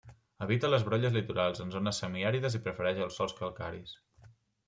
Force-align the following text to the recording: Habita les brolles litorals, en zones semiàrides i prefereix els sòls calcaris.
Habita 0.43 0.69
les 0.69 0.85
brolles 0.85 1.13
litorals, 1.17 1.61
en 1.65 1.73
zones 1.75 2.01
semiàrides 2.03 2.57
i 2.59 2.63
prefereix 2.67 3.01
els 3.07 3.19
sòls 3.21 3.35
calcaris. 3.43 3.93